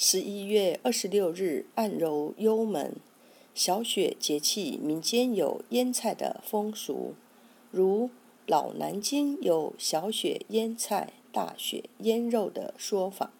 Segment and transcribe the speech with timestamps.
[0.00, 2.94] 十一月二十六日，按揉幽门。
[3.52, 7.14] 小雪节气，民间有腌菜的风俗，
[7.72, 8.08] 如
[8.46, 13.32] 老南京有小雪腌菜、大雪腌肉的说法。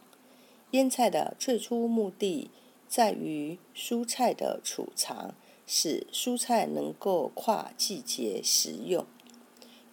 [0.73, 2.51] 腌菜的最初目的
[2.88, 9.06] 在于蔬菜的储藏，使蔬菜能够跨季节食用。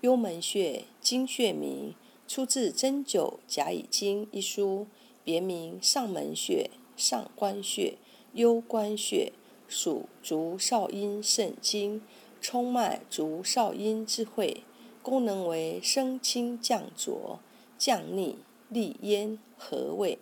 [0.02, 1.94] 幽门穴，经穴名，
[2.28, 4.88] 出自《针灸甲乙经》一书。
[5.26, 7.98] 别名上门穴、上关穴、
[8.34, 9.34] 幽关穴，
[9.68, 12.02] 属足少阴肾经，
[12.40, 14.64] 冲脉足少阴之会，
[15.02, 17.40] 功能为升清降浊、
[17.76, 18.38] 降逆、
[18.70, 20.20] 利咽、和胃。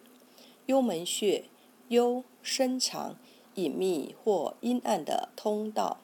[0.68, 1.44] 幽门穴，
[1.90, 3.18] 幽深长、
[3.56, 5.98] 隐秘或阴暗的通道，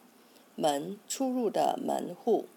[0.56, 2.48] 门出入的门户，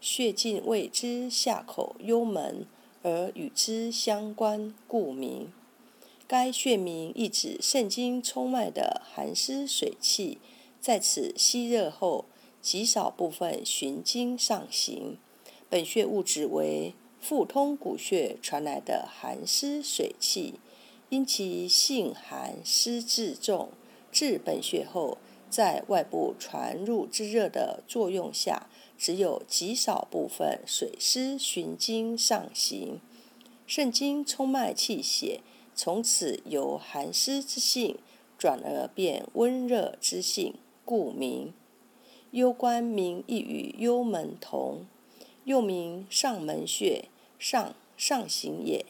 [0.00, 2.66] 穴径谓之下口幽门，
[3.04, 5.52] 而与之相关，故名。
[6.28, 10.36] 该穴名意指肾经冲脉的寒湿水气，
[10.78, 12.26] 在此吸热后，
[12.60, 15.16] 极少部分循经上行。
[15.70, 20.56] 本穴物质为腹通骨穴传来的寒湿水气，
[21.08, 23.70] 因其性寒湿质重，
[24.12, 25.16] 至本穴后，
[25.48, 33.00] 在外部传入之热的作用下，只有极少部分水湿循经上行。
[33.66, 35.40] 肾经冲脉气血。
[35.78, 37.96] 从此由寒湿之性
[38.36, 41.52] 转而变温热之性，故名。
[42.32, 44.86] 幽关名亦与幽门同，
[45.44, 47.04] 又名上门穴，
[47.38, 48.86] 上上行也，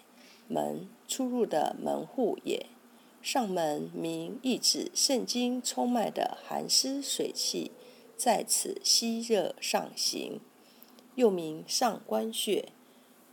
[0.49, 2.65] 门出入的门户也。
[3.21, 7.71] 上门名意指肾经充脉的寒湿水气
[8.17, 10.41] 在此吸热上行，
[11.17, 12.71] 又名上关穴，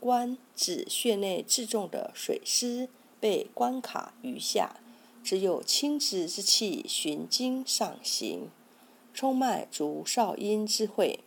[0.01, 2.89] 关指穴内至重的水湿。
[3.19, 4.79] 被关卡于下，
[5.23, 8.49] 只有清直之气循经上行，
[9.13, 11.19] 冲脉足少阴之会。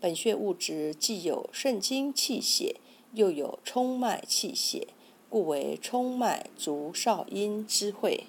[0.00, 2.76] 本穴物质既有肾经气血，
[3.14, 4.88] 又有冲脉气血，
[5.28, 8.24] 故为冲脉足少阴之会。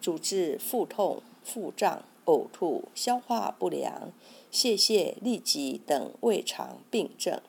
[0.00, 4.12] 主治腹痛、腹胀、呕吐、消化不良、
[4.50, 7.40] 泄泻痢疾等胃肠病症，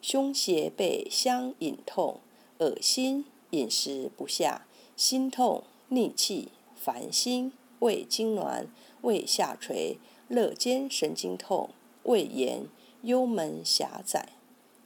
[0.00, 2.20] 胸胁背相隐痛、
[2.58, 3.26] 恶心。
[3.52, 8.66] 饮食不下、心痛、逆气、烦心、胃痉挛、
[9.00, 9.96] 胃下垂、
[10.28, 11.70] 肋间神经痛、
[12.02, 12.66] 胃炎、
[13.02, 14.30] 幽门狭窄。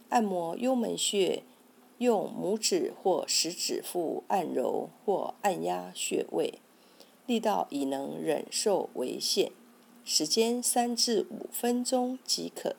[0.09, 1.43] 按摩幽门穴，
[1.99, 6.61] 用拇指或食指腹按揉或按压穴位，
[7.27, 9.51] 力道已能忍受为限，
[10.05, 12.77] 时间三至五分钟即可。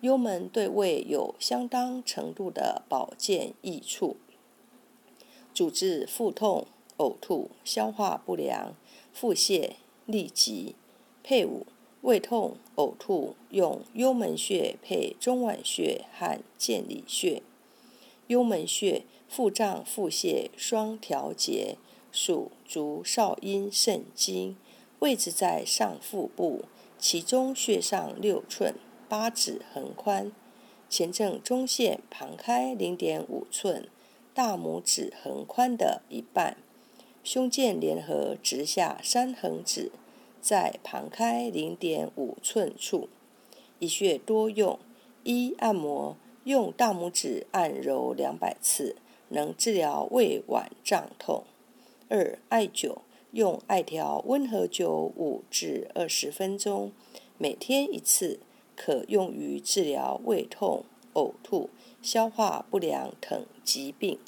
[0.00, 4.16] 幽门对胃有相当程度的保健益处。
[5.60, 6.66] 主治腹痛、
[6.96, 8.74] 呕吐、消化不良、
[9.12, 9.72] 腹泻、
[10.08, 10.74] 痢疾。
[11.22, 11.66] 配伍：
[12.00, 17.42] 胃痛、呕吐用幽门穴配中脘穴和健里穴。
[18.28, 21.76] 幽门穴腹胀、腹泻双调节，
[22.10, 24.56] 属足少阴肾经，
[25.00, 26.64] 位置在上腹部，
[26.98, 28.76] 其中穴上六寸，
[29.10, 30.32] 八指横宽，
[30.88, 33.86] 前正中线旁开零点五寸。
[34.42, 36.56] 大拇指横宽的一半，
[37.22, 39.92] 胸剑联合直下三横指，
[40.40, 43.10] 在旁开零点五寸处。
[43.78, 44.78] 一穴多用：
[45.24, 48.96] 一、按摩，用大拇指按揉两百次，
[49.28, 51.44] 能治疗胃脘胀痛；
[52.08, 53.00] 二、艾灸，
[53.32, 56.92] 用艾条温和灸五至二十分钟，
[57.36, 58.40] 每天一次，
[58.74, 61.68] 可用于治疗胃痛、呕吐、
[62.00, 64.18] 消化不良等疾病。